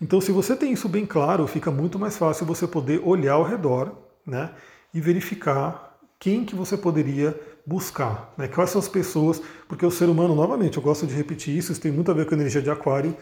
Então, 0.00 0.20
se 0.20 0.32
você 0.32 0.56
tem 0.56 0.72
isso 0.72 0.88
bem 0.88 1.06
claro, 1.06 1.46
fica 1.46 1.70
muito 1.70 1.98
mais 1.98 2.16
fácil 2.16 2.44
você 2.44 2.66
poder 2.66 3.00
olhar 3.04 3.34
ao 3.34 3.44
redor 3.44 3.92
né, 4.26 4.50
e 4.92 5.00
verificar 5.00 5.96
quem 6.18 6.44
que 6.44 6.54
você 6.54 6.76
poderia 6.76 7.38
buscar, 7.64 8.32
né, 8.36 8.48
quais 8.48 8.70
são 8.70 8.80
as 8.80 8.88
pessoas, 8.88 9.40
porque 9.68 9.86
o 9.86 9.90
ser 9.90 10.08
humano, 10.08 10.34
novamente, 10.34 10.76
eu 10.76 10.82
gosto 10.82 11.06
de 11.06 11.14
repetir 11.14 11.56
isso, 11.56 11.70
isso 11.70 11.80
tem 11.80 11.92
muito 11.92 12.10
a 12.10 12.14
ver 12.14 12.26
com 12.26 12.34
a 12.34 12.38
energia 12.38 12.60
de 12.60 12.70
aquário, 12.70 13.16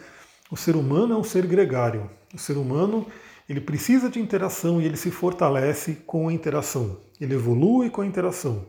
o 0.50 0.56
ser 0.56 0.74
humano 0.74 1.14
é 1.14 1.16
um 1.16 1.22
ser 1.22 1.46
gregário. 1.46 2.10
O 2.34 2.38
ser 2.38 2.56
humano 2.56 3.06
ele 3.48 3.60
precisa 3.60 4.08
de 4.08 4.18
interação 4.18 4.80
e 4.80 4.84
ele 4.84 4.96
se 4.96 5.10
fortalece 5.10 5.98
com 6.06 6.28
a 6.28 6.32
interação. 6.32 6.98
Ele 7.20 7.34
evolui 7.34 7.90
com 7.90 8.00
a 8.00 8.06
interação. 8.06 8.64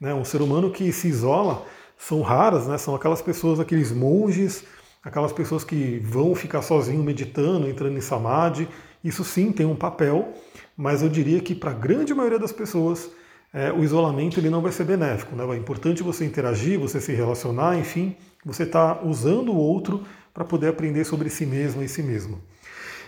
Né? 0.00 0.14
Um 0.14 0.24
ser 0.24 0.40
humano 0.40 0.70
que 0.70 0.90
se 0.92 1.08
isola, 1.08 1.64
são 2.00 2.22
raras, 2.22 2.66
né? 2.66 2.78
São 2.78 2.94
aquelas 2.94 3.20
pessoas, 3.20 3.60
aqueles 3.60 3.92
monges, 3.92 4.64
aquelas 5.04 5.32
pessoas 5.32 5.62
que 5.62 6.00
vão 6.02 6.34
ficar 6.34 6.62
sozinhos 6.62 7.04
meditando, 7.04 7.68
entrando 7.68 7.96
em 7.96 8.00
samadhi. 8.00 8.66
Isso 9.04 9.22
sim 9.22 9.52
tem 9.52 9.66
um 9.66 9.76
papel, 9.76 10.32
mas 10.76 11.02
eu 11.02 11.08
diria 11.08 11.40
que 11.40 11.54
para 11.54 11.70
a 11.70 11.74
grande 11.74 12.14
maioria 12.14 12.38
das 12.38 12.52
pessoas 12.52 13.10
é, 13.52 13.72
o 13.72 13.82
isolamento 13.82 14.38
ele 14.38 14.48
não 14.48 14.62
vai 14.62 14.72
ser 14.72 14.84
benéfico. 14.84 15.36
Né? 15.36 15.44
É 15.44 15.56
importante 15.56 16.02
você 16.02 16.24
interagir, 16.24 16.78
você 16.78 17.00
se 17.00 17.12
relacionar, 17.12 17.78
enfim, 17.78 18.16
você 18.44 18.62
está 18.62 19.02
usando 19.02 19.52
o 19.52 19.56
outro 19.56 20.02
para 20.32 20.44
poder 20.44 20.68
aprender 20.68 21.04
sobre 21.04 21.28
si 21.28 21.44
mesmo 21.44 21.82
e 21.82 21.88
si 21.88 22.02
mesmo. 22.02 22.40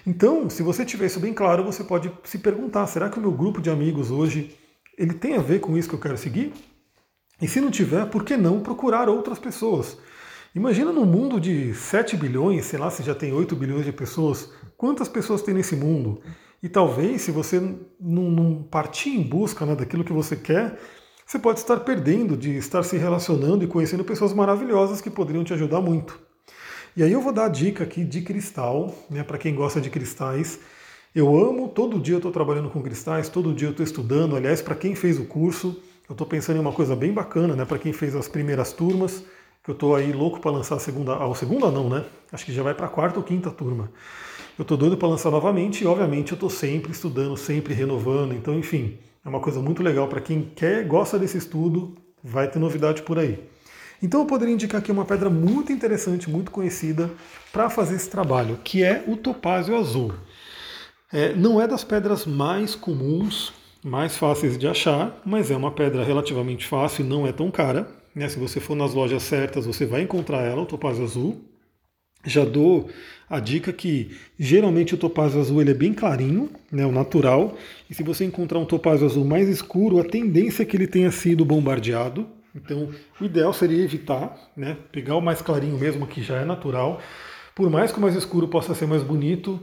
Então, 0.06 0.50
se 0.50 0.62
você 0.62 0.84
tiver 0.84 1.06
isso 1.06 1.20
bem 1.20 1.32
claro, 1.32 1.64
você 1.64 1.84
pode 1.84 2.11
se 2.25 2.38
perguntar: 2.38 2.87
será 2.88 3.08
que 3.08 3.18
o 3.18 3.22
meu 3.22 3.32
grupo 3.32 3.61
de 3.61 3.70
amigos 3.70 4.11
hoje 4.11 4.56
ele 4.99 5.14
tem 5.14 5.37
a 5.37 5.40
ver 5.40 5.61
com 5.61 5.78
isso 5.78 5.88
que 5.88 5.94
eu 5.94 6.00
quero 6.00 6.18
seguir? 6.18 6.52
E 7.42 7.49
se 7.49 7.61
não 7.61 7.72
tiver, 7.72 8.06
por 8.06 8.22
que 8.22 8.37
não 8.37 8.61
procurar 8.61 9.08
outras 9.08 9.37
pessoas? 9.37 9.99
Imagina 10.54 10.92
num 10.92 11.04
mundo 11.04 11.40
de 11.40 11.75
7 11.75 12.16
bilhões, 12.16 12.66
sei 12.66 12.78
lá 12.78 12.88
se 12.88 13.02
já 13.02 13.16
tem 13.16 13.32
8 13.32 13.56
bilhões 13.56 13.84
de 13.84 13.90
pessoas, 13.90 14.49
quantas 14.76 15.08
pessoas 15.08 15.42
tem 15.42 15.52
nesse 15.52 15.75
mundo? 15.75 16.20
E 16.62 16.68
talvez, 16.68 17.22
se 17.22 17.32
você 17.32 17.58
não, 18.00 18.30
não 18.30 18.62
partir 18.62 19.11
em 19.11 19.25
busca 19.25 19.66
né, 19.66 19.75
daquilo 19.75 20.04
que 20.04 20.12
você 20.12 20.37
quer, 20.37 20.78
você 21.26 21.37
pode 21.37 21.58
estar 21.58 21.80
perdendo 21.80 22.37
de 22.37 22.56
estar 22.56 22.84
se 22.84 22.96
relacionando 22.96 23.64
e 23.64 23.66
conhecendo 23.66 24.04
pessoas 24.04 24.32
maravilhosas 24.32 25.00
que 25.00 25.11
poderiam 25.11 25.42
te 25.42 25.52
ajudar 25.52 25.80
muito. 25.80 26.20
E 26.96 27.02
aí 27.02 27.11
eu 27.11 27.20
vou 27.20 27.32
dar 27.32 27.46
a 27.46 27.49
dica 27.49 27.82
aqui 27.82 28.04
de 28.04 28.20
cristal, 28.20 28.94
né, 29.11 29.25
para 29.25 29.38
quem 29.38 29.52
gosta 29.52 29.80
de 29.80 29.90
cristais. 29.90 30.61
Eu 31.12 31.37
amo, 31.37 31.68
todo 31.68 31.99
dia 31.99 32.14
eu 32.14 32.18
estou 32.18 32.30
trabalhando 32.30 32.70
com 32.70 32.80
cristais, 32.80 33.28
todo 33.28 33.52
dia 33.52 33.66
eu 33.66 33.72
estou 33.72 33.82
estudando. 33.82 34.37
Aliás, 34.37 34.62
para 34.62 34.76
quem 34.76 34.94
fez 34.94 35.18
o 35.18 35.25
curso, 35.25 35.82
eu 36.12 36.14
estou 36.14 36.26
pensando 36.26 36.59
em 36.59 36.61
uma 36.61 36.73
coisa 36.73 36.95
bem 36.95 37.11
bacana, 37.11 37.57
né? 37.57 37.64
Para 37.64 37.78
quem 37.78 37.90
fez 37.90 38.14
as 38.14 38.28
primeiras 38.28 38.71
turmas, 38.71 39.25
que 39.64 39.71
eu 39.71 39.73
estou 39.73 39.97
aí 39.97 40.12
louco 40.12 40.40
para 40.40 40.50
lançar 40.50 40.75
a 40.75 40.78
segunda. 40.78 41.16
A 41.16 41.35
segunda 41.35 41.71
não, 41.71 41.88
né? 41.88 42.04
Acho 42.31 42.45
que 42.45 42.52
já 42.52 42.62
vai 42.62 42.75
para 42.75 42.85
a 42.85 42.88
quarta 42.90 43.19
ou 43.19 43.25
quinta 43.25 43.50
turma. 43.50 43.90
Eu 44.59 44.62
estou 44.62 44.76
doido 44.76 44.99
para 44.99 45.09
lançar 45.09 45.31
novamente 45.31 45.83
e, 45.83 45.87
obviamente, 45.87 46.33
eu 46.33 46.35
estou 46.35 46.50
sempre 46.50 46.92
estudando, 46.92 47.35
sempre 47.38 47.73
renovando. 47.73 48.35
Então, 48.35 48.52
enfim, 48.54 48.99
é 49.25 49.28
uma 49.28 49.40
coisa 49.40 49.62
muito 49.62 49.83
legal 49.83 50.07
para 50.07 50.21
quem 50.21 50.42
quer, 50.54 50.85
gosta 50.85 51.19
desse 51.19 51.38
estudo, 51.38 51.97
vai 52.23 52.47
ter 52.47 52.59
novidade 52.59 53.00
por 53.00 53.19
aí. 53.19 53.42
Então, 54.02 54.21
eu 54.21 54.26
poderia 54.26 54.52
indicar 54.52 54.83
aqui 54.83 54.92
uma 54.92 55.07
pedra 55.07 55.31
muito 55.31 55.73
interessante, 55.73 56.28
muito 56.28 56.50
conhecida 56.50 57.11
para 57.50 57.71
fazer 57.71 57.95
esse 57.95 58.11
trabalho, 58.11 58.59
que 58.62 58.85
é 58.85 59.02
o 59.09 59.16
topázio 59.16 59.78
azul. 59.78 60.12
É, 61.11 61.33
não 61.35 61.59
é 61.59 61.66
das 61.66 61.83
pedras 61.83 62.26
mais 62.26 62.75
comuns 62.75 63.62
mais 63.84 64.16
fáceis 64.16 64.56
de 64.56 64.66
achar, 64.66 65.20
mas 65.24 65.50
é 65.50 65.56
uma 65.56 65.72
pedra 65.72 66.04
relativamente 66.04 66.66
fácil 66.66 67.04
não 67.04 67.26
é 67.26 67.32
tão 67.32 67.50
cara. 67.50 67.88
Né? 68.14 68.28
Se 68.28 68.38
você 68.38 68.60
for 68.60 68.76
nas 68.76 68.94
lojas 68.94 69.22
certas, 69.22 69.66
você 69.66 69.84
vai 69.84 70.02
encontrar 70.02 70.42
ela, 70.42 70.62
o 70.62 70.66
topázio 70.66 71.04
azul. 71.04 71.44
Já 72.24 72.44
dou 72.44 72.88
a 73.28 73.40
dica 73.40 73.72
que 73.72 74.16
geralmente 74.38 74.94
o 74.94 74.98
topázio 74.98 75.40
azul 75.40 75.60
ele 75.60 75.72
é 75.72 75.74
bem 75.74 75.92
clarinho, 75.92 76.50
né, 76.70 76.86
o 76.86 76.92
natural, 76.92 77.56
e 77.90 77.94
se 77.94 78.02
você 78.02 78.24
encontrar 78.24 78.60
um 78.60 78.64
topázio 78.64 79.06
azul 79.06 79.24
mais 79.24 79.48
escuro, 79.48 79.98
a 79.98 80.04
tendência 80.04 80.62
é 80.62 80.66
que 80.66 80.76
ele 80.76 80.86
tenha 80.86 81.10
sido 81.10 81.44
bombardeado. 81.44 82.28
Então, 82.54 82.90
o 83.20 83.24
ideal 83.24 83.52
seria 83.52 83.82
evitar, 83.82 84.36
né, 84.56 84.76
pegar 84.92 85.16
o 85.16 85.20
mais 85.20 85.42
clarinho 85.42 85.76
mesmo, 85.76 86.06
que 86.06 86.22
já 86.22 86.36
é 86.36 86.44
natural. 86.44 87.00
Por 87.56 87.68
mais 87.70 87.90
que 87.90 87.98
o 87.98 88.00
mais 88.02 88.14
escuro 88.14 88.46
possa 88.46 88.74
ser 88.74 88.86
mais 88.86 89.02
bonito, 89.02 89.60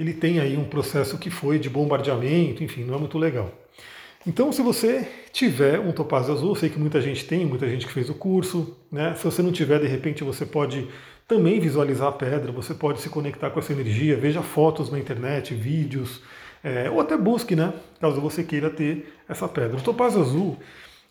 ele 0.00 0.14
tem 0.14 0.40
aí 0.40 0.56
um 0.56 0.64
processo 0.64 1.18
que 1.18 1.28
foi 1.28 1.58
de 1.58 1.68
bombardeamento, 1.68 2.64
enfim, 2.64 2.84
não 2.84 2.94
é 2.94 2.98
muito 2.98 3.18
legal. 3.18 3.52
Então, 4.26 4.50
se 4.50 4.62
você 4.62 5.06
tiver 5.30 5.78
um 5.78 5.92
topázio 5.92 6.32
azul, 6.32 6.56
sei 6.56 6.70
que 6.70 6.78
muita 6.78 7.02
gente 7.02 7.26
tem, 7.26 7.44
muita 7.44 7.68
gente 7.68 7.86
que 7.86 7.92
fez 7.92 8.08
o 8.08 8.14
curso, 8.14 8.74
né? 8.90 9.14
Se 9.14 9.24
você 9.24 9.42
não 9.42 9.52
tiver, 9.52 9.78
de 9.78 9.86
repente 9.86 10.24
você 10.24 10.46
pode 10.46 10.88
também 11.28 11.60
visualizar 11.60 12.08
a 12.08 12.12
pedra, 12.12 12.50
você 12.50 12.72
pode 12.72 13.02
se 13.02 13.10
conectar 13.10 13.50
com 13.50 13.60
essa 13.60 13.74
energia, 13.74 14.16
veja 14.16 14.40
fotos 14.40 14.90
na 14.90 14.98
internet, 14.98 15.54
vídeos, 15.54 16.22
é, 16.64 16.88
ou 16.88 16.98
até 16.98 17.14
busque, 17.16 17.54
né? 17.54 17.74
Caso 18.00 18.22
você 18.22 18.42
queira 18.42 18.70
ter 18.70 19.14
essa 19.28 19.46
pedra. 19.46 19.76
O 19.76 19.82
topázio 19.82 20.22
azul, 20.22 20.58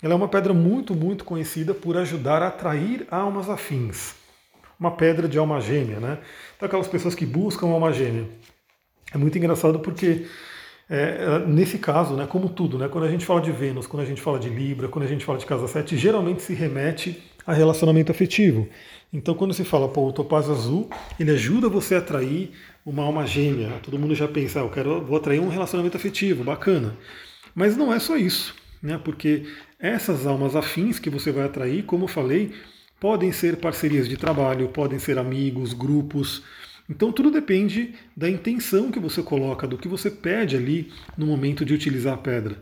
ela 0.01 0.13
é 0.13 0.17
uma 0.17 0.27
pedra 0.27 0.51
muito, 0.51 0.95
muito 0.95 1.23
conhecida 1.25 1.75
por 1.75 1.95
ajudar 1.95 2.41
a 2.41 2.47
atrair 2.47 3.05
almas 3.11 3.51
afins. 3.51 4.15
Uma 4.79 4.91
pedra 4.91 5.27
de 5.27 5.37
alma 5.37 5.61
gêmea, 5.61 5.99
né? 5.99 6.17
Então, 6.55 6.65
aquelas 6.65 6.87
pessoas 6.87 7.13
que 7.13 7.25
buscam 7.25 7.67
alma 7.67 7.93
gêmea. 7.93 8.25
É 9.13 9.17
muito 9.17 9.37
engraçado 9.37 9.79
porque 9.79 10.25
é, 10.89 11.39
nesse 11.47 11.77
caso, 11.77 12.15
né, 12.15 12.25
como 12.27 12.49
tudo, 12.49 12.77
né, 12.77 12.87
quando 12.87 13.03
a 13.03 13.11
gente 13.11 13.25
fala 13.25 13.41
de 13.41 13.51
Vênus, 13.51 13.85
quando 13.85 14.03
a 14.03 14.05
gente 14.05 14.21
fala 14.21 14.39
de 14.39 14.49
Libra, 14.49 14.87
quando 14.87 15.05
a 15.05 15.07
gente 15.07 15.23
fala 15.23 15.37
de 15.37 15.45
Casa 15.45 15.67
7, 15.67 15.95
geralmente 15.97 16.41
se 16.41 16.53
remete 16.53 17.21
a 17.45 17.53
relacionamento 17.53 18.11
afetivo. 18.11 18.67
Então, 19.11 19.33
quando 19.33 19.53
se 19.53 19.63
fala, 19.63 19.87
pô, 19.87 20.07
o 20.07 20.13
topázio 20.13 20.53
azul, 20.53 20.89
ele 21.19 21.31
ajuda 21.31 21.67
você 21.67 21.95
a 21.95 21.97
atrair 21.97 22.51
uma 22.85 23.03
alma 23.03 23.25
gêmea. 23.25 23.71
Todo 23.81 23.97
mundo 23.97 24.13
já 24.13 24.27
pensa, 24.27 24.59
ah, 24.59 24.63
eu 24.63 24.69
quero, 24.69 25.03
vou 25.03 25.17
atrair 25.17 25.39
um 25.39 25.49
relacionamento 25.49 25.97
afetivo, 25.97 26.43
bacana. 26.43 26.95
Mas 27.55 27.75
não 27.75 27.91
é 27.91 27.99
só 27.99 28.17
isso, 28.17 28.55
né? 28.81 28.99
Porque 29.03 29.45
essas 29.79 30.27
almas 30.27 30.55
afins 30.55 30.99
que 30.99 31.09
você 31.09 31.31
vai 31.31 31.45
atrair, 31.45 31.83
como 31.83 32.03
eu 32.03 32.07
falei, 32.07 32.51
podem 32.99 33.31
ser 33.31 33.57
parcerias 33.57 34.07
de 34.07 34.15
trabalho, 34.15 34.69
podem 34.69 34.99
ser 34.99 35.17
amigos, 35.17 35.73
grupos, 35.73 36.43
então 36.89 37.11
tudo 37.11 37.29
depende 37.29 37.93
da 38.17 38.29
intenção 38.29 38.91
que 38.91 38.99
você 38.99 39.21
coloca, 39.21 39.67
do 39.67 39.77
que 39.77 39.87
você 39.87 40.09
pede 40.09 40.55
ali 40.55 40.91
no 41.17 41.27
momento 41.27 41.63
de 41.63 41.73
utilizar 41.73 42.15
a 42.15 42.17
pedra. 42.17 42.61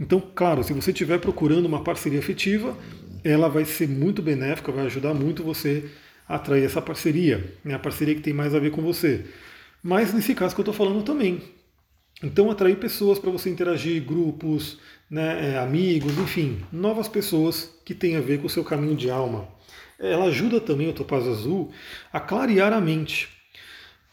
Então, 0.00 0.20
claro, 0.34 0.62
se 0.62 0.72
você 0.72 0.90
estiver 0.90 1.18
procurando 1.18 1.66
uma 1.66 1.82
parceria 1.82 2.18
afetiva, 2.18 2.76
ela 3.24 3.48
vai 3.48 3.64
ser 3.64 3.88
muito 3.88 4.22
benéfica, 4.22 4.70
vai 4.70 4.86
ajudar 4.86 5.12
muito 5.12 5.42
você 5.42 5.90
a 6.28 6.36
atrair 6.36 6.64
essa 6.64 6.80
parceria, 6.80 7.54
né? 7.64 7.74
a 7.74 7.78
parceria 7.78 8.14
que 8.14 8.20
tem 8.20 8.32
mais 8.32 8.54
a 8.54 8.58
ver 8.58 8.70
com 8.70 8.82
você. 8.82 9.24
Mas 9.82 10.12
nesse 10.12 10.34
caso 10.34 10.54
que 10.54 10.60
eu 10.60 10.62
estou 10.62 10.74
falando 10.74 11.02
também. 11.02 11.42
Então, 12.22 12.50
atrair 12.50 12.76
pessoas 12.76 13.18
para 13.18 13.30
você 13.30 13.48
interagir, 13.48 14.04
grupos, 14.04 14.78
né, 15.08 15.52
é, 15.52 15.58
amigos, 15.58 16.18
enfim, 16.18 16.60
novas 16.72 17.06
pessoas 17.06 17.72
que 17.84 17.94
têm 17.94 18.16
a 18.16 18.20
ver 18.20 18.40
com 18.40 18.46
o 18.46 18.50
seu 18.50 18.64
caminho 18.64 18.96
de 18.96 19.08
alma. 19.08 19.48
Ela 19.98 20.26
ajuda 20.26 20.60
também 20.60 20.88
o 20.88 20.92
topaz 20.92 21.26
azul 21.26 21.70
a 22.12 22.18
clarear 22.18 22.72
a 22.72 22.80
mente. 22.80 23.37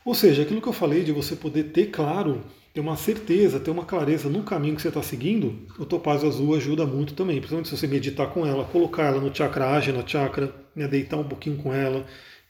Ou 0.06 0.14
seja, 0.14 0.44
aquilo 0.44 0.62
que 0.62 0.68
eu 0.68 0.74
falei 0.74 1.04
de 1.04 1.12
você 1.12 1.36
poder 1.36 1.64
ter 1.72 1.88
claro, 1.88 2.44
ter 2.74 2.80
uma 2.80 2.96
certeza, 2.96 3.60
ter 3.60 3.72
uma 3.72 3.86
clareza 3.86 4.30
no 4.30 4.44
caminho 4.44 4.76
que 4.76 4.82
você 4.84 4.90
está 4.90 5.02
seguindo, 5.02 5.68
o 5.80 5.86
topázio 5.86 6.30
azul 6.30 6.54
ajuda 6.56 6.86
muito 6.86 7.16
também. 7.16 7.38
Principalmente 7.38 7.70
se 7.70 7.76
você 7.78 7.88
meditar 7.88 8.28
com 8.32 8.46
ela, 8.46 8.66
colocar 8.66 9.06
ela 9.06 9.20
no 9.20 9.36
chakra 9.36 9.72
ajna 9.72 10.08
chakra, 10.08 10.54
né, 10.76 10.88
deitar 10.88 11.18
um 11.18 11.24
pouquinho 11.28 11.58
com 11.58 11.74
ela, 11.74 12.06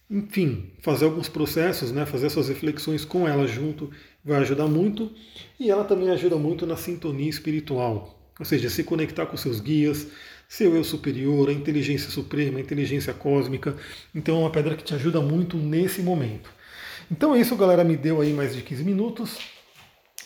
enfim, 0.10 0.72
fazer 0.82 1.06
alguns 1.06 1.30
processos, 1.30 1.94
né, 1.94 2.06
fazer 2.06 2.28
essas 2.28 2.50
reflexões 2.50 3.06
com 3.06 3.28
ela 3.28 3.48
junto, 3.48 3.90
vai 4.24 4.38
ajudar 4.42 4.68
muito. 4.68 5.10
E 5.58 5.72
ela 5.72 5.86
também 5.86 6.10
ajuda 6.10 6.36
muito 6.36 6.66
na 6.68 6.76
sintonia 6.76 7.30
espiritual, 7.30 8.20
ou 8.38 8.46
seja, 8.46 8.70
se 8.70 8.84
conectar 8.84 9.26
com 9.28 9.38
seus 9.38 9.62
guias, 9.62 10.08
seu 10.48 10.76
eu 10.76 10.84
superior, 10.84 11.50
a 11.50 11.54
inteligência 11.54 12.12
suprema, 12.12 12.58
a 12.58 12.62
inteligência 12.62 13.14
cósmica. 13.14 13.76
Então 14.14 14.36
é 14.38 14.40
uma 14.42 14.52
pedra 14.52 14.76
que 14.76 14.84
te 14.84 14.94
ajuda 14.94 15.22
muito 15.22 15.58
nesse 15.58 16.02
momento. 16.02 16.55
Então 17.12 17.36
é 17.36 17.40
isso, 17.40 17.56
galera. 17.56 17.84
Me 17.84 17.96
deu 17.96 18.22
aí 18.22 18.34
mais 18.34 18.56
de 18.56 18.62
15 18.62 18.84
minutos. 18.84 19.38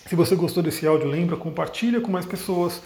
Se 0.08 0.16
você 0.16 0.36
gostou 0.36 0.64
desse 0.64 0.88
áudio, 0.88 1.08
lembra, 1.08 1.36
compartilha 1.36 2.00
com 2.02 2.12
mais 2.12 2.26
pessoas. 2.26 2.82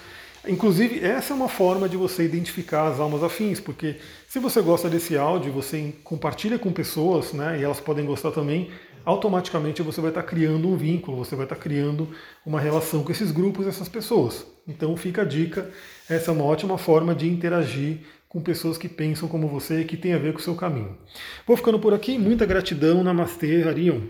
Inclusive, 0.48 1.00
essa 1.00 1.32
é 1.32 1.36
uma 1.36 1.48
forma 1.48 1.88
de 1.88 1.96
você 1.96 2.26
identificar 2.26 2.88
as 2.88 3.00
almas 3.00 3.24
afins, 3.24 3.62
porque 3.62 3.96
se 4.28 4.40
você 4.40 4.62
gosta 4.62 4.90
desse 4.90 5.16
áudio, 5.16 5.54
você 5.54 5.94
compartilha 6.04 6.60
com 6.60 6.70
pessoas, 6.70 7.32
né, 7.32 7.62
e 7.62 7.64
elas 7.64 7.80
podem 7.80 8.06
gostar 8.06 8.32
também, 8.32 8.70
automaticamente 9.06 9.82
você 9.82 10.02
vai 10.02 10.12
estar 10.12 10.24
criando 10.24 10.68
um 10.68 10.76
vínculo, 10.76 11.16
você 11.16 11.34
vai 11.34 11.46
estar 11.46 11.56
criando 11.56 12.10
uma 12.46 12.60
relação 12.60 13.06
com 13.06 13.12
esses 13.14 13.32
grupos, 13.32 13.68
essas 13.68 13.88
pessoas. 13.88 14.46
Então 14.68 14.98
fica 14.98 15.22
a 15.22 15.26
dica, 15.26 15.72
essa 16.10 16.32
é 16.32 16.34
uma 16.34 16.44
ótima 16.44 16.78
forma 16.78 17.16
de 17.16 17.30
interagir 17.30 18.00
com 18.34 18.42
pessoas 18.42 18.80
que 18.80 18.90
pensam 18.90 19.30
como 19.30 19.48
você 19.48 19.82
e 19.82 19.86
que 19.86 19.96
tem 19.96 20.12
a 20.12 20.18
ver 20.18 20.34
com 20.34 20.40
o 20.40 20.42
seu 20.42 20.56
caminho. 20.56 20.98
Vou 21.46 21.56
ficando 21.56 21.78
por 21.78 21.94
aqui, 21.94 22.18
muita 22.18 22.48
gratidão, 22.48 23.04
Namastê, 23.04 23.62
Harion. 23.62 24.02